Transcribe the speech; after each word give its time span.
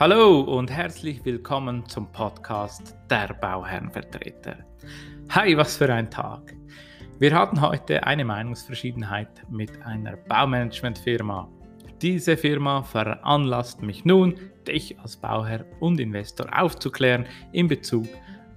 Hallo 0.00 0.40
und 0.40 0.70
herzlich 0.70 1.22
willkommen 1.26 1.86
zum 1.86 2.10
Podcast 2.10 2.96
Der 3.10 3.34
Bauherrenvertreter. 3.38 4.56
Hi, 5.28 5.54
was 5.58 5.76
für 5.76 5.92
ein 5.92 6.10
Tag! 6.10 6.56
Wir 7.18 7.34
hatten 7.34 7.60
heute 7.60 8.02
eine 8.04 8.24
Meinungsverschiedenheit 8.24 9.28
mit 9.50 9.70
einer 9.84 10.16
Baumanagementfirma. 10.16 11.50
Diese 12.00 12.38
Firma 12.38 12.82
veranlasst 12.82 13.82
mich 13.82 14.06
nun, 14.06 14.36
dich 14.66 14.98
als 15.00 15.18
Bauherr 15.18 15.66
und 15.80 16.00
Investor 16.00 16.46
aufzuklären 16.58 17.26
in 17.52 17.68
Bezug 17.68 18.06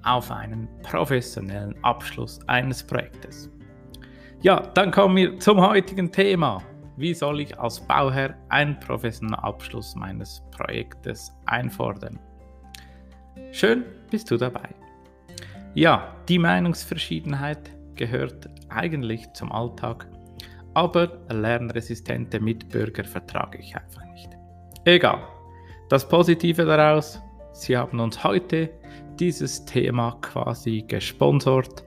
auf 0.04 0.32
einen 0.32 0.70
professionellen 0.82 1.76
Abschluss 1.84 2.40
eines 2.48 2.82
Projektes. 2.88 3.52
Ja, 4.40 4.62
dann 4.62 4.92
kommen 4.92 5.18
wir 5.18 5.40
zum 5.40 5.60
heutigen 5.60 6.10
Thema. 6.10 6.64
Wie 6.96 7.14
soll 7.14 7.42
ich 7.42 7.60
als 7.60 7.80
Bauherr 7.80 8.36
einen 8.50 8.80
professionellen 8.80 9.40
Abschluss 9.40 9.96
meines 9.96 10.44
Projektes 10.52 11.32
einfordern? 11.46 12.20
Schön, 13.52 13.84
bist 14.12 14.30
du 14.30 14.38
dabei. 14.38 14.70
Ja, 15.74 16.16
die 16.30 16.38
Meinungsverschiedenheit 16.38 17.72
gehört 17.96 18.48
eigentlich 18.70 19.32
zum 19.34 19.52
Alltag, 19.52 20.08
aber 20.76 21.20
lernresistente 21.30 22.40
Mitbürger 22.40 23.04
vertrage 23.04 23.58
ich 23.58 23.76
einfach 23.76 24.06
nicht. 24.14 24.30
Egal. 24.86 25.28
Das 25.90 26.08
Positive 26.08 26.66
daraus, 26.66 27.20
Sie 27.54 27.78
haben 27.78 28.00
uns 28.00 28.24
heute 28.24 28.70
dieses 29.20 29.64
Thema 29.66 30.18
quasi 30.22 30.84
gesponsert. 30.88 31.84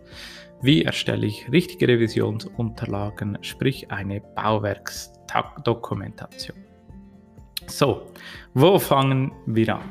Wie 0.63 0.85
erstelle 0.85 1.27
ich 1.27 1.53
richtige 1.53 1.89
Revisionsunterlagen, 1.89 3.37
sprich 3.43 3.91
eine 3.91 4.21
Bauwerksdokumentation? 4.21 6.57
So, 7.67 8.07
wo 8.55 8.79
fangen 8.79 9.33
wir 9.47 9.77
an? 9.77 9.91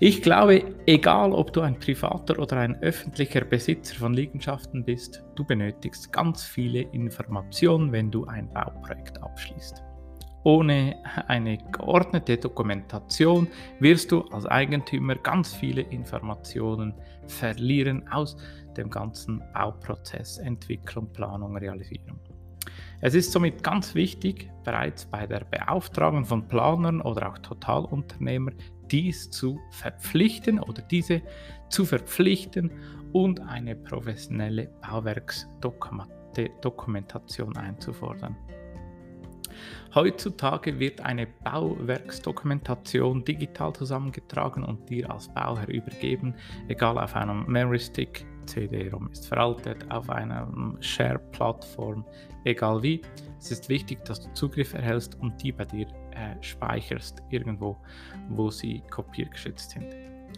Ich 0.00 0.22
glaube, 0.22 0.74
egal 0.86 1.32
ob 1.32 1.52
du 1.52 1.60
ein 1.60 1.78
privater 1.78 2.38
oder 2.38 2.56
ein 2.58 2.82
öffentlicher 2.82 3.44
Besitzer 3.44 3.96
von 3.96 4.14
Liegenschaften 4.14 4.84
bist, 4.84 5.22
du 5.34 5.44
benötigst 5.44 6.12
ganz 6.12 6.44
viele 6.44 6.82
Informationen, 6.92 7.92
wenn 7.92 8.10
du 8.10 8.24
ein 8.24 8.48
Bauprojekt 8.48 9.22
abschließt. 9.22 9.82
Ohne 10.44 10.96
eine 11.26 11.58
geordnete 11.72 12.36
Dokumentation 12.36 13.48
wirst 13.80 14.12
du 14.12 14.20
als 14.30 14.46
Eigentümer 14.46 15.16
ganz 15.16 15.54
viele 15.54 15.82
Informationen 15.82 16.94
verlieren 17.26 18.06
aus 18.08 18.36
dem 18.76 18.90
ganzen 18.90 19.40
Bauprozess, 19.52 20.38
Entwicklung, 20.38 21.12
Planung, 21.12 21.56
Realisierung. 21.56 22.18
Es 23.00 23.14
ist 23.14 23.30
somit 23.32 23.62
ganz 23.62 23.94
wichtig, 23.94 24.50
bereits 24.64 25.04
bei 25.04 25.26
der 25.26 25.44
Beauftragung 25.44 26.24
von 26.24 26.48
Planern 26.48 27.02
oder 27.02 27.30
auch 27.30 27.38
Totalunternehmer 27.38 28.50
dies 28.90 29.30
zu 29.30 29.60
verpflichten 29.70 30.58
oder 30.58 30.82
diese 30.82 31.22
zu 31.68 31.84
verpflichten 31.84 32.72
und 33.12 33.38
eine 33.40 33.76
professionelle 33.76 34.70
Bauwerksdokumentation 34.80 37.56
einzufordern. 37.56 38.36
Heutzutage 39.94 40.80
wird 40.80 41.00
eine 41.00 41.26
Bauwerksdokumentation 41.26 43.24
digital 43.24 43.72
zusammengetragen 43.72 44.64
und 44.64 44.90
dir 44.90 45.10
als 45.10 45.28
Bauherr 45.28 45.68
übergeben, 45.68 46.34
egal 46.68 46.98
auf 46.98 47.14
einem 47.14 47.46
Memory 47.46 47.78
Stick, 47.78 48.26
CD-ROM 48.46 49.10
ist 49.10 49.26
veraltet, 49.26 49.90
auf 49.90 50.08
einer 50.10 50.48
Share-Plattform, 50.80 52.04
egal 52.44 52.82
wie. 52.82 53.02
Es 53.38 53.50
ist 53.50 53.68
wichtig, 53.68 54.04
dass 54.04 54.20
du 54.20 54.32
Zugriff 54.32 54.74
erhältst 54.74 55.20
und 55.20 55.42
die 55.42 55.52
bei 55.52 55.64
dir 55.64 55.86
äh, 56.12 56.40
speicherst, 56.40 57.22
irgendwo, 57.30 57.76
wo 58.30 58.50
sie 58.50 58.82
kopiergeschützt 58.90 59.70
sind. 59.70 59.94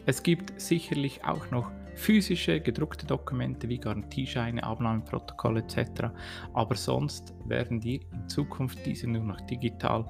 Es 0.06 0.22
gibt 0.22 0.60
sicherlich 0.60 1.24
auch 1.24 1.50
noch 1.50 1.70
physische, 1.96 2.60
gedruckte 2.60 3.06
Dokumente 3.06 3.68
wie 3.68 3.78
Garantiescheine, 3.78 4.62
Abnahmeprotokolle 4.62 5.60
etc. 5.60 6.10
Aber 6.52 6.74
sonst 6.74 7.34
werden 7.46 7.80
dir 7.80 8.00
in 8.12 8.28
Zukunft 8.28 8.84
diese 8.84 9.08
nur 9.08 9.24
noch 9.24 9.40
digital 9.42 10.04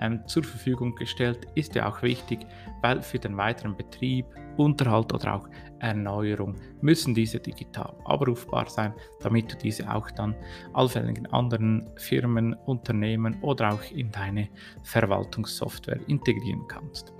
ähm, 0.00 0.20
zur 0.26 0.44
Verfügung 0.44 0.94
gestellt. 0.94 1.46
Ist 1.54 1.74
ja 1.74 1.88
auch 1.88 2.02
wichtig, 2.02 2.46
weil 2.80 3.02
für 3.02 3.18
den 3.18 3.36
weiteren 3.36 3.76
Betrieb, 3.76 4.26
Unterhalt 4.56 5.12
oder 5.12 5.34
auch 5.34 5.48
Erneuerung 5.78 6.56
müssen 6.82 7.14
diese 7.14 7.40
digital 7.40 7.94
abrufbar 8.04 8.68
sein, 8.68 8.92
damit 9.20 9.52
du 9.52 9.56
diese 9.56 9.92
auch 9.92 10.10
dann 10.10 10.34
allfälligen 10.74 11.26
anderen 11.32 11.88
Firmen, 11.96 12.54
Unternehmen 12.66 13.38
oder 13.40 13.72
auch 13.72 13.82
in 13.90 14.10
deine 14.10 14.48
Verwaltungssoftware 14.84 16.00
integrieren 16.06 16.66
kannst. 16.68 17.12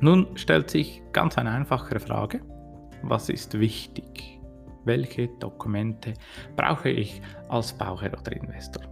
Nun 0.00 0.26
stellt 0.36 0.70
sich 0.70 1.02
ganz 1.12 1.36
eine 1.38 1.50
einfache 1.50 1.98
Frage 1.98 2.42
was 3.02 3.28
ist 3.28 3.58
wichtig? 3.58 4.38
Welche 4.84 5.28
Dokumente 5.38 6.14
brauche 6.56 6.88
ich 6.88 7.20
als 7.48 7.72
Bauherr 7.72 8.18
oder 8.18 8.32
Investor? 8.32 8.82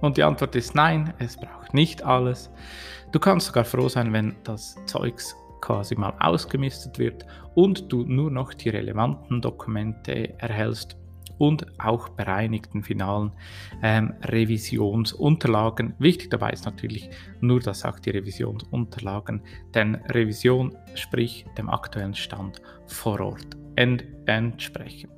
Und 0.00 0.16
die 0.16 0.22
Antwort 0.22 0.54
ist 0.56 0.74
nein, 0.74 1.14
es 1.18 1.36
braucht 1.36 1.72
nicht 1.72 2.02
alles. 2.02 2.50
Du 3.12 3.18
kannst 3.18 3.46
sogar 3.46 3.64
froh 3.64 3.88
sein, 3.88 4.12
wenn 4.12 4.36
das 4.44 4.76
Zeugs 4.86 5.34
quasi 5.60 5.94
mal 5.96 6.14
ausgemistet 6.20 6.98
wird 6.98 7.26
und 7.54 7.90
du 7.90 8.04
nur 8.04 8.30
noch 8.30 8.52
die 8.52 8.68
relevanten 8.68 9.40
Dokumente 9.40 10.38
erhältst 10.38 10.96
und 11.38 11.66
auch 11.78 12.08
bereinigten 12.10 12.82
finalen 12.82 13.32
ähm, 13.82 14.14
Revisionsunterlagen. 14.22 15.94
Wichtig 15.98 16.30
dabei 16.30 16.50
ist 16.50 16.64
natürlich 16.64 17.10
nur, 17.40 17.60
dass 17.60 17.84
auch 17.84 17.98
die 17.98 18.10
Revisionsunterlagen 18.10 19.42
den 19.74 19.96
Revision, 19.96 20.76
sprich 20.94 21.44
dem 21.58 21.68
aktuellen 21.68 22.14
Stand 22.14 22.60
vor 22.86 23.20
Ort 23.20 23.56
ent 23.76 24.04
entsprechen. 24.26 25.10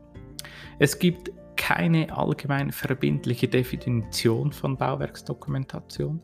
Es 0.78 0.98
gibt 0.98 1.30
keine 1.58 2.16
allgemein 2.16 2.70
verbindliche 2.70 3.48
Definition 3.48 4.52
von 4.52 4.76
Bauwerksdokumentation. 4.76 6.20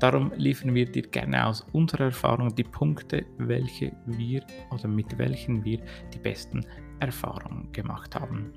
Darum 0.00 0.32
liefern 0.34 0.74
wir 0.74 0.86
dir 0.90 1.02
gerne 1.02 1.46
aus 1.46 1.64
unserer 1.72 2.06
Erfahrung 2.06 2.54
die 2.54 2.64
Punkte, 2.64 3.26
welche 3.36 3.92
wir 4.06 4.42
oder 4.72 4.88
mit 4.88 5.16
welchen 5.18 5.62
wir 5.62 5.78
die 6.12 6.18
besten 6.18 6.66
Erfahrungen 7.00 7.70
gemacht 7.70 8.14
haben. 8.16 8.52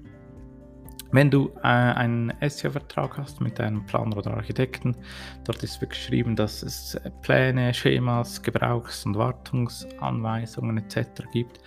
Wenn 1.12 1.30
du 1.30 1.52
äh, 1.58 1.68
einen 1.68 2.34
SEO-Vertrag 2.42 3.18
hast 3.18 3.42
mit 3.42 3.60
einem 3.60 3.86
Planer 3.86 4.18
oder 4.18 4.32
Architekten, 4.36 4.96
dort 5.44 5.62
ist 5.62 5.80
geschrieben, 5.82 6.38
dass 6.38 6.64
es 6.64 6.98
Pläne, 7.22 7.74
Schemas, 7.74 8.42
Gebrauchs- 8.42 9.06
und 9.06 9.18
Wartungsanweisungen 9.18 10.78
etc. 10.78 11.24
gibt. 11.34 11.60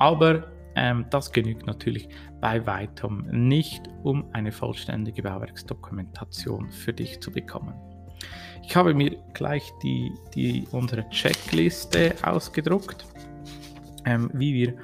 Aber 0.00 0.48
ähm, 0.74 1.06
das 1.10 1.30
genügt 1.30 1.66
natürlich 1.66 2.08
bei 2.40 2.64
weitem 2.66 3.26
nicht, 3.30 3.88
um 4.02 4.24
eine 4.32 4.50
vollständige 4.50 5.22
Bauwerksdokumentation 5.22 6.68
für 6.70 6.92
dich 6.92 7.20
zu 7.20 7.30
bekommen. 7.30 7.74
Ich 8.64 8.74
habe 8.74 8.94
mir 8.94 9.16
gleich 9.32 9.72
die, 9.82 10.12
die, 10.34 10.66
unsere 10.72 11.08
Checkliste 11.10 12.14
ausgedruckt, 12.22 13.06
ähm, 14.04 14.28
wie 14.34 14.54
wir 14.54 14.74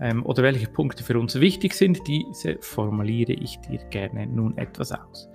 ähm, 0.00 0.24
oder 0.24 0.42
welche 0.42 0.66
Punkte 0.66 1.04
für 1.04 1.18
uns 1.18 1.38
wichtig 1.40 1.74
sind, 1.74 2.06
diese 2.06 2.58
formuliere 2.60 3.32
ich 3.32 3.58
dir 3.60 3.78
gerne 3.90 4.26
nun 4.26 4.56
etwas 4.58 4.92
aus. 4.92 5.28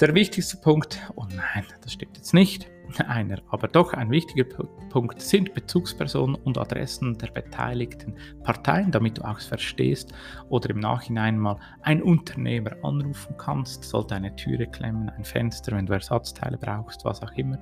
Der 0.00 0.14
wichtigste 0.14 0.56
Punkt, 0.58 1.00
oh 1.16 1.26
nein, 1.28 1.64
das 1.82 1.94
stimmt 1.94 2.16
jetzt 2.16 2.32
nicht, 2.32 2.70
einer, 3.08 3.38
aber 3.50 3.68
doch 3.68 3.92
ein 3.92 4.10
wichtiger 4.10 4.44
Punkt 4.90 5.20
sind 5.20 5.52
Bezugspersonen 5.54 6.36
und 6.44 6.56
Adressen 6.56 7.18
der 7.18 7.28
beteiligten 7.28 8.14
Parteien, 8.42 8.90
damit 8.90 9.18
du 9.18 9.22
auch 9.22 9.40
verstehst 9.40 10.12
oder 10.48 10.70
im 10.70 10.80
Nachhinein 10.80 11.38
mal 11.38 11.58
ein 11.82 12.02
Unternehmer 12.02 12.72
anrufen 12.82 13.36
kannst, 13.36 13.84
sollte 13.84 14.14
eine 14.14 14.34
Türe 14.36 14.66
klemmen, 14.66 15.10
ein 15.10 15.24
Fenster, 15.24 15.76
wenn 15.76 15.86
du 15.86 15.92
Ersatzteile 15.92 16.56
brauchst, 16.56 17.04
was 17.04 17.22
auch 17.22 17.32
immer. 17.32 17.58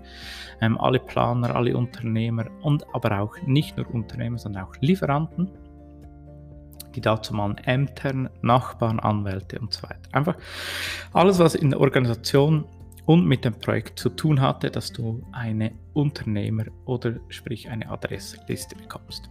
Ähm, 0.60 0.78
alle 0.78 1.00
Planer, 1.00 1.54
alle 1.56 1.76
Unternehmer 1.76 2.46
und 2.62 2.86
aber 2.94 3.20
auch 3.20 3.36
nicht 3.46 3.76
nur 3.76 3.92
Unternehmer, 3.92 4.38
sondern 4.38 4.64
auch 4.64 4.74
Lieferanten 4.80 5.50
die 6.96 7.00
dazu 7.00 7.34
mal 7.34 7.54
Ämtern, 7.64 8.30
Nachbarn, 8.42 8.98
Anwälte 8.98 9.60
und 9.60 9.72
so 9.72 9.82
weiter. 9.84 10.00
Einfach 10.12 10.36
alles, 11.12 11.38
was 11.38 11.54
in 11.54 11.70
der 11.70 11.80
Organisation 11.80 12.64
und 13.04 13.26
mit 13.26 13.44
dem 13.44 13.54
Projekt 13.54 13.98
zu 13.98 14.08
tun 14.08 14.40
hatte, 14.40 14.70
dass 14.70 14.92
du 14.92 15.22
eine 15.32 15.72
Unternehmer- 15.94 16.66
oder 16.86 17.14
sprich 17.28 17.68
eine 17.68 17.88
Adressliste 17.88 18.74
bekommst. 18.74 19.30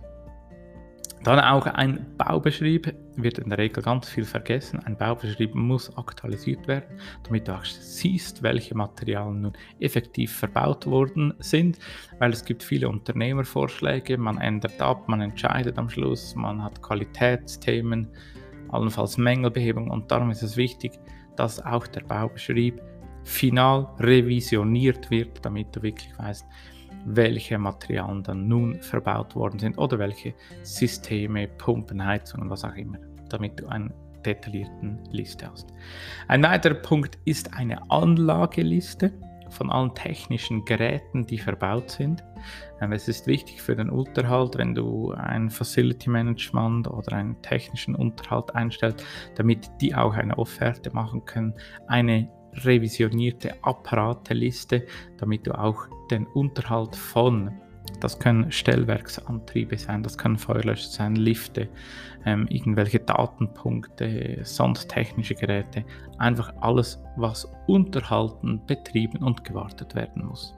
Dann 1.26 1.40
auch 1.40 1.66
ein 1.66 2.06
Baubeschrieb 2.20 2.94
wird 3.16 3.40
in 3.40 3.50
der 3.50 3.58
Regel 3.58 3.82
ganz 3.82 4.08
viel 4.08 4.26
vergessen. 4.26 4.80
Ein 4.86 4.96
Baubeschrieb 4.96 5.56
muss 5.56 5.98
aktualisiert 5.98 6.68
werden, 6.68 7.00
damit 7.24 7.48
du 7.48 7.56
auch 7.56 7.66
siehst, 7.66 8.44
welche 8.44 8.76
Materialien 8.76 9.42
nun 9.42 9.54
effektiv 9.80 10.32
verbaut 10.32 10.86
worden 10.86 11.34
sind, 11.40 11.80
weil 12.20 12.32
es 12.32 12.46
gibt 12.46 12.62
viele 12.62 12.90
Unternehmervorschläge, 12.90 14.20
man 14.20 14.38
ändert 14.38 14.80
ab, 14.80 15.08
man 15.08 15.20
entscheidet 15.20 15.80
am 15.80 15.90
Schluss, 15.90 16.36
man 16.36 16.64
hat 16.64 16.84
Qualitätsthemen, 16.84 18.08
allenfalls 18.70 19.18
Mängelbehebung. 19.18 19.90
Und 19.90 20.12
darum 20.12 20.30
ist 20.30 20.44
es 20.44 20.58
wichtig, 20.58 20.92
dass 21.38 21.60
auch 21.60 21.88
der 21.88 22.02
Baubeschrieb 22.02 22.80
final 23.24 23.88
revisioniert 24.00 25.10
wird, 25.10 25.44
damit 25.44 25.76
du 25.76 25.82
wirklich 25.82 26.16
weißt, 26.20 26.46
welche 27.06 27.58
Materialien 27.58 28.24
dann 28.24 28.48
nun 28.48 28.82
verbaut 28.82 29.36
worden 29.36 29.60
sind 29.60 29.78
oder 29.78 30.00
welche 30.00 30.34
Systeme, 30.64 31.48
Pumpen, 31.48 32.04
Heizungen, 32.04 32.50
was 32.50 32.64
auch 32.64 32.76
immer, 32.76 32.98
damit 33.30 33.60
du 33.60 33.68
eine 33.68 33.94
detaillierten 34.26 35.00
Liste 35.12 35.50
hast. 35.50 35.72
Ein 36.28 36.44
weiterer 36.44 36.74
Punkt 36.74 37.18
ist 37.26 37.54
eine 37.54 37.90
Anlageliste 37.92 39.14
von 39.50 39.70
allen 39.70 39.94
technischen 39.94 40.66
Geräten, 40.66 41.26
die 41.26 41.38
verbaut 41.38 41.92
sind. 41.92 42.24
Ähm, 42.82 42.92
es 42.92 43.08
ist 43.08 43.28
wichtig 43.28 43.62
für 43.62 43.76
den 43.76 43.90
Unterhalt, 43.90 44.58
wenn 44.58 44.76
du 44.76 45.12
ein 45.12 45.50
Facility 45.50 46.10
Management 46.10 46.88
oder 46.88 47.14
einen 47.14 47.42
technischen 47.42 47.96
Unterhalt 47.96 48.54
einstellst, 48.56 49.06
damit 49.36 49.70
die 49.82 49.96
auch 49.96 50.16
eine 50.16 50.38
Offerte 50.38 50.92
machen 50.92 51.24
können, 51.26 51.54
eine 51.88 52.28
revisionierte 52.64 53.54
Apparateliste, 53.64 54.86
damit 55.18 55.46
du 55.46 55.58
auch 55.58 55.88
den 56.12 56.26
Unterhalt 56.28 56.96
von 56.96 57.52
das 58.00 58.20
können 58.20 58.52
Stellwerksantriebe 58.52 59.78
sein, 59.78 60.04
das 60.04 60.18
können 60.18 60.38
Feuerlöscher 60.38 60.90
sein, 60.90 61.16
Lifte, 61.16 61.70
ähm, 62.26 62.48
irgendwelche 62.50 63.00
Datenpunkte, 63.00 64.40
sonst 64.44 64.90
technische 64.90 65.36
Geräte. 65.36 65.86
Einfach 66.18 66.54
alles, 66.62 67.02
was 67.16 67.52
unterhalten, 67.68 68.62
betrieben 68.68 69.24
und 69.24 69.44
gewartet 69.44 69.96
werden 69.96 70.26
muss. 70.26 70.56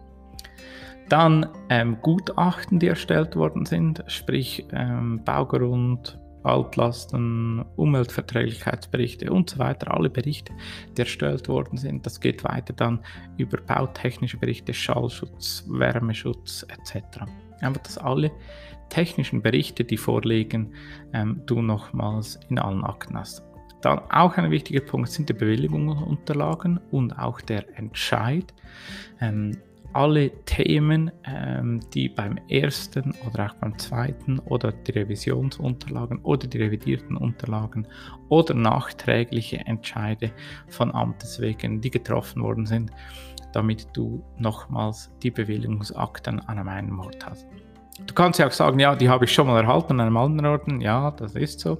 Dann 1.10 1.48
ähm, 1.70 1.98
Gutachten, 2.02 2.80
die 2.80 2.88
erstellt 2.88 3.36
worden 3.36 3.66
sind, 3.66 4.04
sprich 4.08 4.66
ähm, 4.72 5.24
Baugrund, 5.24 6.20
Altlasten, 6.48 7.64
Umweltverträglichkeitsberichte 7.76 9.32
und 9.32 9.50
so 9.50 9.60
weiter, 9.60 9.94
alle 9.94 10.10
Berichte, 10.10 10.54
die 10.96 11.02
erstellt 11.02 11.48
worden 11.48 11.78
sind. 11.78 12.06
Das 12.06 12.20
geht 12.20 12.44
weiter 12.44 12.74
dann 12.74 13.00
über 13.38 13.58
bautechnische 13.58 14.38
Berichte, 14.38 14.74
Schallschutz, 14.74 15.66
Wärmeschutz 15.68 16.66
etc. 16.70 17.26
Einfach, 17.62 17.82
dass 17.84 17.98
alle 17.98 18.32
technischen 18.90 19.42
Berichte, 19.42 19.84
die 19.84 19.98
vorliegen, 19.98 20.74
ähm, 21.14 21.42
du 21.46 21.62
nochmals 21.62 22.40
in 22.50 22.60
allen 22.60 22.84
Akten 22.84 23.18
hast. 23.18 23.44
Dann 23.82 24.00
auch 24.10 24.36
ein 24.38 24.50
wichtiger 24.50 24.82
Punkt 24.82 25.10
sind 25.10 25.30
die 25.30 25.34
Bewilligungsunterlagen 25.34 26.80
und 26.92 27.18
auch 27.20 27.42
der 27.42 27.78
Entscheid. 27.78 28.54
Ähm, 29.22 29.58
alle 29.98 30.30
Themen, 30.46 31.12
ähm, 31.24 31.80
die 31.92 32.08
beim 32.08 32.38
ersten 32.50 33.16
oder 33.26 33.48
auch 33.48 33.56
beim 33.56 33.80
zweiten 33.80 34.38
oder 34.38 34.72
die 34.72 34.92
Revisionsunterlagen 34.92 36.20
oder 36.20 36.46
die 36.46 36.60
revidierten 36.60 37.18
Unterlagen 37.18 37.88
oder 38.30 38.54
nachträgliche 38.54 39.58
Entscheide 39.66 40.32
von 40.68 40.94
Amtes 40.94 41.42
wegen, 41.42 41.82
die 41.82 41.90
getroffen 41.90 42.44
worden 42.44 42.68
sind, 42.68 42.92
damit 43.54 43.88
du 43.94 44.24
nochmals 44.38 45.12
die 45.24 45.32
Bewilligungsakten 45.32 46.42
an 46.42 46.68
einem 46.68 47.00
Ort 47.00 47.26
hast. 47.26 47.48
Du 48.06 48.14
kannst 48.14 48.40
ja 48.40 48.46
auch 48.46 48.52
sagen, 48.52 48.78
ja, 48.78 48.96
die 48.96 49.10
habe 49.10 49.26
ich 49.26 49.34
schon 49.34 49.48
mal 49.48 49.64
erhalten 49.64 49.94
an 49.94 50.02
einem 50.02 50.18
anderen 50.18 50.46
Ort. 50.46 50.68
Ja, 50.80 51.10
das 51.10 51.34
ist 51.34 51.60
so. 51.60 51.80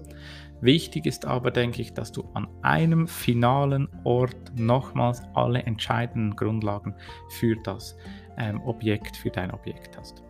Wichtig 0.62 1.06
ist 1.06 1.26
aber, 1.26 1.52
denke 1.52 1.82
ich, 1.82 1.94
dass 1.94 2.12
du 2.12 2.24
an 2.34 2.48
einem 2.62 3.08
finalen 3.08 3.88
Ort 4.04 4.54
nochmals 4.56 5.22
alle 5.36 5.64
entscheidenden 5.64 6.36
Grundlagen 6.36 6.96
für 7.30 7.56
das 7.64 7.96
ähm, 8.38 8.62
Objekt, 8.64 9.18
für 9.18 9.30
dein 9.30 9.52
Objekt 9.52 9.98
hast. 9.98 10.24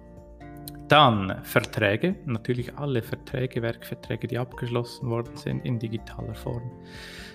Dann 0.88 1.44
Verträge, 1.44 2.16
natürlich 2.26 2.78
alle 2.78 3.02
Verträge, 3.02 3.62
Werkverträge, 3.62 4.28
die 4.28 4.38
abgeschlossen 4.38 5.10
worden 5.10 5.36
sind 5.36 5.66
in 5.66 5.80
digitaler 5.80 6.36
Form. 6.36 6.72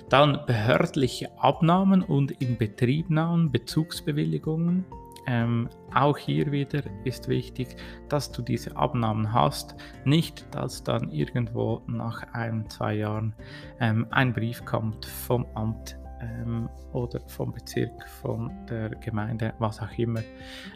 Dann 0.09 0.41
behördliche 0.47 1.31
Abnahmen 1.39 2.03
und 2.03 2.31
Inbetriebnahmen, 2.31 3.53
Bezugsbewilligungen, 3.53 4.87
ähm, 5.27 5.69
auch 5.95 6.19
hier 6.19 6.51
wieder 6.51 6.83
ist 7.05 7.29
wichtig, 7.29 7.77
dass 8.09 8.33
du 8.33 8.43
diese 8.43 8.77
Abnahmen 8.77 9.33
hast, 9.33 9.77
nicht 10.05 10.47
dass 10.55 10.83
dann 10.83 11.11
irgendwo 11.11 11.83
nach 11.87 12.23
ein, 12.33 12.69
zwei 12.69 12.95
Jahren 12.95 13.35
ähm, 13.81 14.07
ein 14.11 14.33
Brief 14.33 14.65
kommt 14.65 15.05
vom 15.05 15.47
Amt 15.55 15.97
ähm, 16.23 16.69
oder 16.93 17.21
vom 17.29 17.53
Bezirk, 17.53 18.09
von 18.21 18.51
der 18.69 18.91
Gemeinde, 18.91 19.55
was 19.59 19.81
auch 19.81 19.97
immer, 19.97 20.23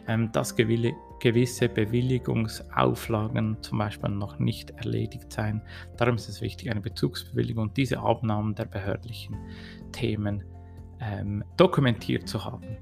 ähm, 0.07 0.31
dass 0.31 0.55
gewisse 0.55 1.69
Bewilligungsauflagen 1.69 3.57
zum 3.61 3.77
Beispiel 3.77 4.09
noch 4.09 4.39
nicht 4.39 4.71
erledigt 4.71 5.31
sein. 5.31 5.61
Darum 5.97 6.15
ist 6.15 6.29
es 6.29 6.41
wichtig, 6.41 6.69
eine 6.71 6.81
Bezugsbewilligung 6.81 7.63
und 7.63 7.77
diese 7.77 7.99
Abnahmen 7.99 8.55
der 8.55 8.65
behördlichen 8.65 9.35
Themen 9.91 10.43
ähm, 10.99 11.43
dokumentiert 11.57 12.27
zu 12.27 12.43
haben. 12.43 12.77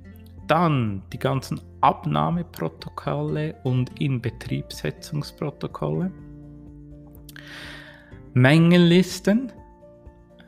Dann 0.48 1.04
die 1.12 1.20
ganzen 1.20 1.60
Abnahmeprotokolle 1.82 3.56
und 3.64 4.00
Inbetriebsetzungsprotokolle. 4.00 6.12
Mängellisten. 8.34 9.52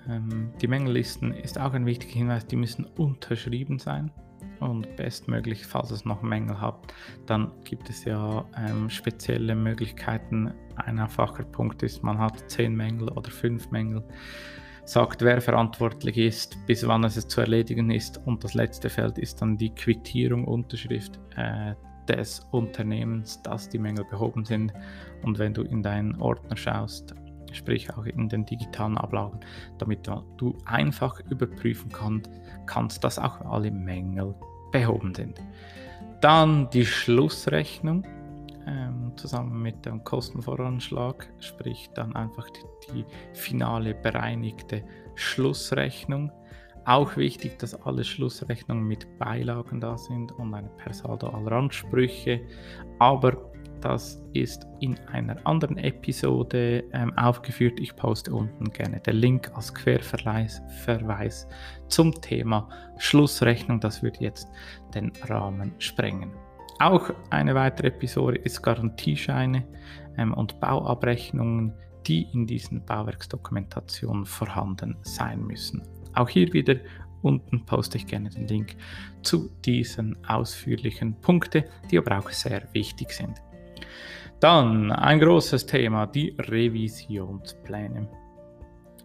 Ähm, 0.10 0.52
die 0.62 0.68
Mängellisten 0.68 1.34
ist 1.34 1.60
auch 1.60 1.74
ein 1.74 1.86
wichtiger 1.86 2.14
Hinweis, 2.14 2.46
die 2.46 2.58
müssen 2.58 2.86
unterschrieben 2.86 3.80
sein. 3.80 4.12
Und 4.60 4.96
bestmöglich, 4.96 5.66
falls 5.66 5.92
es 5.92 6.04
noch 6.04 6.22
Mängel 6.22 6.60
habt, 6.60 6.94
dann 7.28 7.52
gibt 7.64 7.90
es 7.90 8.04
ja 8.06 8.44
ähm, 8.58 8.90
spezielle 8.90 9.56
Möglichkeiten. 9.56 10.52
Ein 10.76 11.00
einfacher 11.00 11.44
Punkt 11.44 11.84
ist, 11.84 12.04
man 12.04 12.18
hat 12.18 12.50
zehn 12.50 12.76
Mängel 12.76 13.10
oder 13.10 13.30
fünf 13.30 13.70
Mängel 13.72 14.04
sagt, 14.88 15.22
wer 15.22 15.42
verantwortlich 15.42 16.18
ist, 16.18 16.58
bis 16.66 16.88
wann 16.88 17.04
es 17.04 17.28
zu 17.28 17.42
erledigen 17.42 17.92
ist. 17.92 18.26
Und 18.26 18.44
das 18.44 18.54
letzte 18.54 18.90
Feld 18.90 19.18
ist 19.18 19.42
dann 19.42 19.58
die 19.58 19.70
Quittierung, 19.70 20.46
Unterschrift 20.46 21.20
äh, 21.36 21.74
des 22.08 22.40
Unternehmens, 22.52 23.42
dass 23.42 23.68
die 23.68 23.80
Mängel 23.80 24.06
behoben 24.06 24.46
sind. 24.46 24.72
Und 25.24 25.40
wenn 25.40 25.54
du 25.54 25.64
in 25.64 25.84
deinen 25.84 26.16
Ordner 26.22 26.56
schaust, 26.56 27.14
sprich 27.52 27.94
auch 27.94 28.06
in 28.06 28.30
den 28.30 28.46
digitalen 28.46 28.98
Ablagen, 28.98 29.42
damit 29.78 30.08
du 30.38 30.58
einfach 30.66 31.20
überprüfen 31.30 31.92
kannst, 31.92 32.30
kannst 32.66 33.04
dass 33.04 33.20
auch 33.20 33.42
alle 33.42 33.72
Mängel 33.72 34.36
behoben 34.72 35.14
sind. 35.14 35.42
Dann 36.22 36.70
die 36.70 36.86
Schlussrechnung 36.86 38.06
ähm, 38.68 39.14
zusammen 39.16 39.62
mit 39.62 39.86
dem 39.86 40.04
Kostenvoranschlag, 40.04 41.28
sprich 41.40 41.90
dann 41.96 42.16
einfach 42.16 42.48
die, 42.50 42.94
die 42.94 43.06
finale 43.34 43.96
bereinigte 43.96 44.84
Schlussrechnung. 45.16 46.32
Auch 46.86 47.18
wichtig, 47.18 47.60
dass 47.60 47.74
alle 47.82 48.04
Schlussrechnungen 48.04 48.86
mit 48.86 49.08
Beilagen 49.20 49.82
da 49.82 49.98
sind 49.98 50.32
und 50.34 50.54
eine 50.54 50.70
per 50.70 50.94
Saldo 50.94 51.28
aller 51.28 51.52
Ansprüche. 51.52 52.42
Aber 53.00 53.52
das 53.82 54.24
ist 54.34 54.66
in 54.80 54.98
einer 55.12 55.46
anderen 55.46 55.78
Episode 55.78 56.84
ähm, 56.94 57.16
aufgeführt. 57.18 57.80
Ich 57.80 57.96
poste 57.96 58.34
unten 58.34 58.72
gerne 58.72 59.00
den 59.02 59.18
Link 59.18 59.52
als 59.54 59.74
Querverweis 59.74 60.62
Verweis 60.84 61.48
zum 61.88 62.14
Thema 62.22 62.70
Schlussrechnung. 62.98 63.80
Das 63.80 64.02
würde 64.02 64.20
jetzt 64.22 64.48
den 64.94 65.12
Rahmen 65.28 65.74
sprengen. 65.80 66.32
Auch 66.80 67.10
eine 67.32 67.56
weitere 67.56 67.88
Episode 67.88 68.38
ist 68.38 68.62
Garantiescheine 68.62 69.66
ähm, 70.18 70.34
und 70.34 70.60
Bauabrechnungen, 70.60 71.74
die 72.06 72.28
in 72.34 72.46
diesen 72.46 72.86
Bauwerksdokumentationen 72.86 74.26
vorhanden 74.26 74.96
sein 75.02 75.44
müssen. 75.44 75.82
Auch 76.14 76.30
hier 76.30 76.54
wieder 76.54 76.76
unten 77.24 77.66
poste 77.66 77.98
ich 77.98 78.06
gerne 78.06 78.30
den 78.30 78.48
Link 78.48 78.76
zu 79.24 79.50
diesen 79.66 80.24
ausführlichen 80.28 81.20
Punkten, 81.20 81.64
die 81.90 81.98
aber 81.98 82.20
auch 82.20 82.30
sehr 82.30 82.68
wichtig 82.74 83.12
sind. 83.12 83.42
Dann 84.40 84.92
ein 84.92 85.20
großes 85.20 85.66
Thema, 85.66 86.06
die 86.06 86.36
Revisionspläne. 86.38 88.08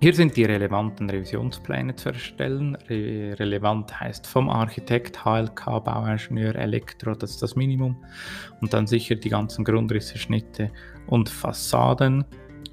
Hier 0.03 0.15
sind 0.15 0.37
die 0.37 0.43
relevanten 0.43 1.09
Revisionspläne 1.09 1.95
zu 1.95 2.09
erstellen. 2.09 2.75
Re 2.91 3.37
relevant 3.39 4.01
heißt 4.01 4.27
vom 4.27 4.51
Architekt, 4.51 5.25
HLK, 5.25 5.79
Bauingenieur, 5.85 6.57
Elektro, 6.57 7.15
das 7.15 7.31
ist 7.31 7.43
das 7.43 7.55
Minimum. 7.55 7.97
Und 8.61 8.75
dann 8.75 8.89
sicher 8.89 9.15
die 9.15 9.29
ganzen 9.29 9.65
Grundrisse, 9.65 10.19
Schnitte 10.19 10.73
und 11.07 11.29
Fassaden. 11.29 12.25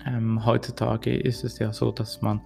Ähm, 0.07 0.43
heutzutage 0.43 1.15
ist 1.15 1.43
es 1.43 1.59
ja 1.59 1.71
so, 1.71 1.91
dass 1.91 2.19
man 2.23 2.41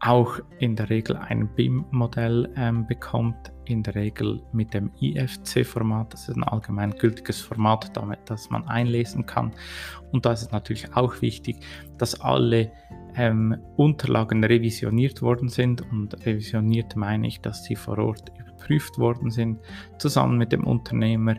auch 0.00 0.40
in 0.58 0.74
der 0.74 0.90
Regel 0.90 1.16
ein 1.16 1.46
BIM-Modell 1.54 2.52
ähm, 2.56 2.88
bekommt, 2.88 3.52
in 3.66 3.84
der 3.84 3.94
Regel 3.94 4.42
mit 4.52 4.74
dem 4.74 4.90
IFC-Format. 5.00 6.12
Das 6.12 6.28
ist 6.28 6.36
ein 6.36 6.42
allgemein 6.42 6.90
gültiges 6.90 7.40
Format, 7.40 7.96
damit 7.96 8.18
das 8.24 8.50
man 8.50 8.66
einlesen 8.66 9.26
kann. 9.26 9.52
Und 10.10 10.26
da 10.26 10.32
ist 10.32 10.42
es 10.42 10.50
natürlich 10.50 10.92
auch 10.96 11.22
wichtig, 11.22 11.58
dass 11.98 12.20
alle 12.20 12.72
ähm, 13.16 13.56
Unterlagen 13.76 14.44
revisioniert 14.44 15.22
worden 15.22 15.48
sind. 15.48 15.82
Und 15.90 16.14
revisioniert 16.26 16.96
meine 16.96 17.26
ich, 17.26 17.40
dass 17.40 17.64
sie 17.64 17.76
vor 17.76 17.98
Ort 17.98 18.32
überprüft 18.38 18.98
worden 18.98 19.30
sind, 19.30 19.58
zusammen 19.98 20.38
mit 20.38 20.52
dem 20.52 20.64
Unternehmer, 20.64 21.36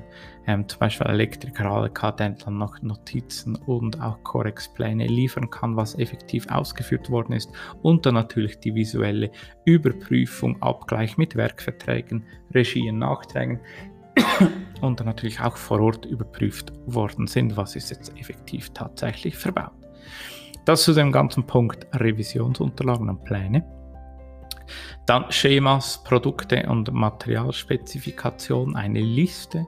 ähm, 0.48 0.68
zum 0.68 0.80
Beispiel 0.80 1.08
Elektriker 1.08 1.66
ALK, 1.66 2.18
der 2.18 2.30
dann 2.32 2.58
noch 2.58 2.82
Notizen 2.82 3.56
und 3.56 4.00
auch 4.02 4.24
Corex-Pläne 4.24 5.08
liefern 5.08 5.50
kann, 5.50 5.76
was 5.76 5.98
effektiv 5.98 6.48
ausgeführt 6.50 7.10
worden 7.10 7.34
ist. 7.34 7.52
Und 7.82 8.06
dann 8.06 8.14
natürlich 8.14 8.60
die 8.60 8.76
visuelle 8.76 9.32
Überprüfung, 9.66 10.62
Abgleich 10.62 11.18
mit 11.18 11.36
Werkverträgen, 11.36 12.26
Regien, 12.54 13.00
Nachträgen 13.00 13.60
und 14.82 15.04
natürlich 15.04 15.42
auch 15.42 15.58
vor 15.58 15.80
Ort 15.82 16.06
überprüft 16.06 16.74
worden 16.86 17.28
sind, 17.28 17.58
was 17.58 17.76
ist 17.76 17.90
jetzt 17.90 18.16
effektiv 18.18 18.70
tatsächlich 18.70 19.36
verbaut. 19.36 19.74
Das 20.66 20.84
zu 20.84 20.94
dem 20.94 21.12
ganzen 21.12 21.46
Punkt 21.46 21.88
Revisionsunterlagen 21.94 23.10
und 23.10 23.24
Pläne. 23.24 23.64
Dann 25.06 25.32
Schemas, 25.32 26.04
Produkte 26.04 26.68
und 26.68 26.92
Materialspezifikationen, 26.92 28.76
eine 28.76 29.00
Liste 29.00 29.68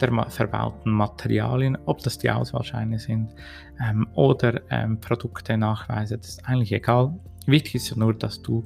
der 0.00 0.10
verbauten 0.28 0.90
Materialien, 0.90 1.78
ob 1.86 2.00
das 2.00 2.18
die 2.18 2.28
Auswahlscheine 2.28 2.98
sind 2.98 3.32
ähm, 3.80 4.08
oder 4.14 4.60
ähm, 4.70 4.98
Produkte, 4.98 5.56
Nachweise, 5.56 6.18
das 6.18 6.30
ist 6.30 6.48
eigentlich 6.48 6.72
egal. 6.72 7.14
Wichtig 7.46 7.76
ist 7.76 7.90
ja 7.90 7.96
nur, 7.96 8.14
dass 8.14 8.42
du 8.42 8.64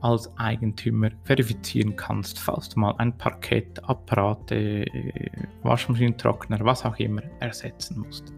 als 0.00 0.30
Eigentümer 0.38 1.10
verifizieren 1.24 1.96
kannst, 1.96 2.38
falls 2.38 2.70
du 2.70 2.80
mal 2.80 2.94
ein 2.96 3.16
Parkett, 3.16 3.82
Apparate, 3.84 4.86
äh, 4.86 5.30
Waschmaschinentrockner, 5.62 6.60
was 6.60 6.86
auch 6.86 6.96
immer 6.96 7.22
ersetzen 7.40 8.00
musst. 8.00 8.32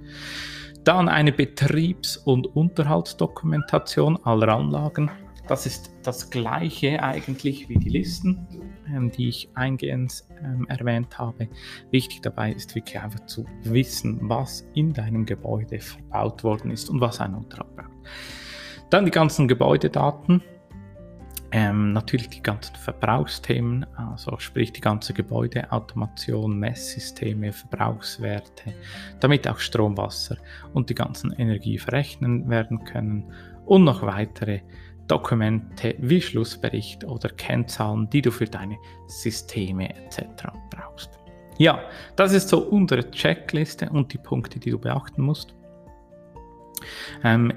Dann 0.85 1.09
eine 1.09 1.33
Betriebs- 1.33 2.17
und 2.17 2.47
Unterhaltsdokumentation 2.57 4.19
aller 4.25 4.49
Anlagen. 4.49 5.11
Das 5.47 5.67
ist 5.67 5.91
das 6.05 6.31
gleiche 6.31 7.03
eigentlich 7.03 7.69
wie 7.69 7.77
die 7.77 7.89
Listen, 7.89 8.47
ähm, 8.89 9.11
die 9.11 9.29
ich 9.29 9.51
eingehend 9.55 10.25
ähm, 10.43 10.67
erwähnt 10.69 11.19
habe. 11.19 11.49
Wichtig 11.91 12.23
dabei 12.23 12.53
ist 12.53 12.75
wirklich 12.75 13.01
einfach 13.01 13.27
zu 13.27 13.45
wissen, 13.65 14.21
was 14.23 14.67
in 14.75 14.93
deinem 14.93 15.27
Gebäude 15.27 15.81
verbaut 15.81 16.45
worden 16.45 16.71
ist 16.71 16.89
und 16.89 17.01
was 17.01 17.21
ein 17.21 17.35
Unterhalt 17.35 17.75
braucht. 17.75 17.91
Dann 18.91 19.05
die 19.05 19.11
ganzen 19.11 19.49
Gebäudedaten, 19.49 20.43
ähm, 21.53 21.93
natürlich 21.93 22.29
die 22.29 22.43
ganzen 22.43 22.77
Verbrauchsthemen, 22.77 23.85
also 23.97 24.39
sprich 24.39 24.73
die 24.73 24.81
ganze 24.81 25.13
Gebäudeautomation, 25.13 26.59
Messsysteme, 26.59 27.53
Verbrauchswerte, 27.53 28.75
damit 29.19 29.49
auch 29.49 29.59
Strom, 29.59 29.97
Wasser 29.97 30.37
und 30.75 30.91
die 30.91 30.95
ganzen 30.95 31.33
Energie 31.33 31.79
verrechnen 31.79 32.49
werden 32.49 32.85
können 32.85 33.25
und 33.67 33.85
noch 33.85 34.03
weitere 34.03 34.61
Dokumente 35.09 35.97
wie 35.99 36.21
Schlussbericht 36.21 37.05
oder 37.05 37.29
Kennzahlen, 37.31 38.09
die 38.11 38.23
du 38.23 38.31
für 38.31 38.45
deine 38.45 38.79
Systeme 39.09 39.91
etc. 39.91 40.45
brauchst. 40.71 41.19
Ja, 41.59 41.81
das 42.15 42.33
ist 42.33 42.49
so 42.49 42.61
unsere 42.61 43.11
Checkliste 43.11 43.91
und 43.91 44.13
die 44.13 44.19
Punkte, 44.19 44.61
die 44.61 44.71
du 44.71 44.79
beachten 44.79 45.23
musst. 45.23 45.55
Ähm, 47.25 47.53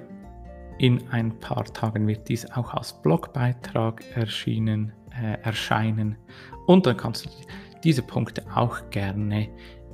in 0.80 1.08
ein 1.10 1.40
paar 1.40 1.66
Tagen 1.66 2.08
wird 2.08 2.28
dies 2.30 2.50
auch 2.52 2.74
als 2.74 3.02
Blogbeitrag 3.02 4.04
erschienen, 4.16 4.94
äh, 5.22 5.40
erscheinen 5.42 6.18
und 6.68 6.86
dann 6.86 6.98
kannst 6.98 7.26
du 7.26 7.30
diese 7.84 8.02
Punkte 8.02 8.44
auch 8.56 8.90
gerne 8.90 9.50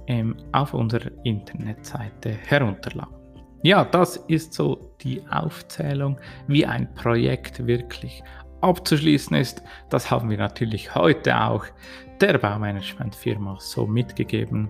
ähm, 0.08 0.36
auf 0.52 0.74
unserer 0.74 1.12
Internetseite 1.24 2.32
herunterladen. 2.32 3.16
Ja, 3.64 3.84
das 3.84 4.16
ist 4.28 4.54
so 4.54 4.96
die 5.02 5.22
Aufzählung, 5.30 6.18
wie 6.48 6.66
ein 6.66 6.94
Projekt 6.94 7.66
wirklich 7.68 8.24
abzuschließen 8.62 9.36
ist. 9.36 9.62
Das 9.90 10.10
haben 10.10 10.30
wir 10.30 10.38
natürlich 10.38 10.96
heute 10.96 11.42
auch 11.42 11.66
der 12.22 12.38
Baumanagementfirma 12.38 13.58
so 13.60 13.86
mitgegeben. 13.86 14.70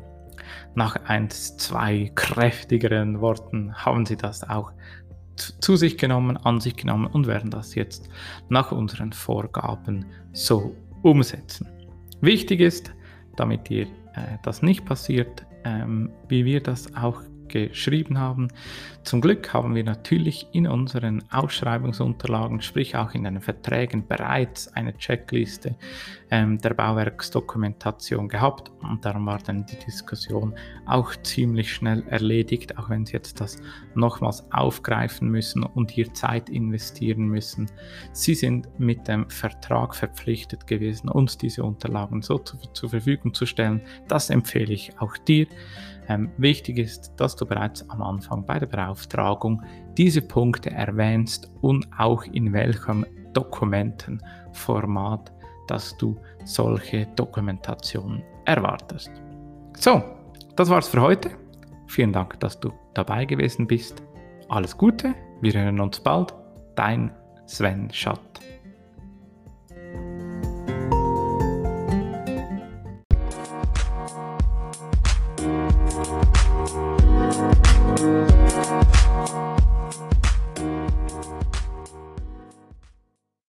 Nach 0.73 0.95
ein, 1.05 1.29
zwei 1.29 2.11
kräftigeren 2.15 3.21
Worten 3.21 3.73
haben 3.75 4.05
sie 4.05 4.17
das 4.17 4.47
auch 4.47 4.71
zu 5.41 5.75
sich 5.75 5.97
genommen, 5.97 6.37
an 6.37 6.59
sich 6.59 6.75
genommen 6.75 7.07
und 7.07 7.27
werden 7.27 7.51
das 7.51 7.75
jetzt 7.75 8.09
nach 8.49 8.71
unseren 8.71 9.13
Vorgaben 9.13 10.05
so 10.33 10.75
umsetzen. 11.01 11.67
Wichtig 12.21 12.59
ist, 12.59 12.93
damit 13.35 13.69
dir 13.69 13.83
äh, 14.13 14.37
das 14.43 14.61
nicht 14.61 14.85
passiert, 14.85 15.45
ähm, 15.63 16.11
wie 16.27 16.45
wir 16.45 16.61
das 16.61 16.93
auch 16.95 17.21
geschrieben 17.49 18.17
haben. 18.17 18.47
Zum 19.03 19.21
Glück 19.21 19.53
haben 19.53 19.75
wir 19.75 19.83
natürlich 19.83 20.47
in 20.51 20.67
unseren 20.67 21.23
Ausschreibungsunterlagen, 21.31 22.61
sprich 22.61 22.95
auch 22.95 23.13
in 23.13 23.23
den 23.23 23.41
Verträgen 23.41 24.07
bereits 24.07 24.67
eine 24.75 24.95
Checkliste 24.97 25.75
ähm, 26.31 26.59
der 26.59 26.73
Bauwerksdokumentation 26.73 28.27
gehabt 28.27 28.71
und 28.81 29.03
darum 29.03 29.25
war 29.25 29.39
dann 29.39 29.65
die 29.65 29.79
Diskussion 29.79 30.53
auch 30.85 31.15
ziemlich 31.23 31.73
schnell 31.73 32.03
erledigt, 32.07 32.77
auch 32.77 32.89
wenn 32.89 33.05
Sie 33.05 33.13
jetzt 33.13 33.41
das 33.41 33.61
nochmals 33.95 34.43
aufgreifen 34.51 35.29
müssen 35.29 35.63
und 35.63 35.91
hier 35.91 36.13
Zeit 36.13 36.49
investieren 36.49 37.27
müssen. 37.27 37.69
Sie 38.11 38.35
sind 38.35 38.67
mit 38.79 39.07
dem 39.07 39.29
Vertrag 39.29 39.95
verpflichtet 39.95 40.67
gewesen, 40.67 41.09
uns 41.09 41.37
diese 41.37 41.63
Unterlagen 41.63 42.21
so 42.21 42.37
zu, 42.37 42.57
zur 42.73 42.89
Verfügung 42.89 43.33
zu 43.33 43.45
stellen. 43.45 43.81
Das 44.07 44.29
empfehle 44.29 44.73
ich 44.73 44.91
auch 44.99 45.17
dir. 45.17 45.47
Ähm, 46.09 46.31
wichtig 46.37 46.79
ist, 46.79 47.13
dass 47.17 47.35
du 47.35 47.45
bereits 47.45 47.87
am 47.89 48.01
Anfang 48.01 48.43
bei 48.45 48.57
der 48.57 48.65
Beauftragung 48.65 49.61
diese 49.95 50.21
Punkte 50.21 50.71
erwähnst 50.71 51.49
und 51.61 51.87
auch 51.97 52.23
in 52.23 52.51
welchem 52.51 53.05
Dokumentenformat, 53.33 55.31
dass 55.67 55.95
du 55.97 56.19
solche 56.45 57.05
Dokumentation 57.15 58.23
erwartest. 58.45 59.11
So, 59.77 60.01
das 60.55 60.69
war's 60.69 60.87
für 60.87 61.01
heute. 61.01 61.29
Vielen 61.87 62.11
Dank, 62.11 62.39
dass 62.39 62.59
du 62.59 62.71
dabei 62.95 63.25
gewesen 63.25 63.67
bist. 63.67 64.01
Alles 64.49 64.75
Gute, 64.75 65.13
wir 65.41 65.53
hören 65.53 65.79
uns 65.79 65.99
bald. 65.99 66.33
Dein 66.75 67.11
Sven 67.45 67.89
Schatt. 67.91 68.19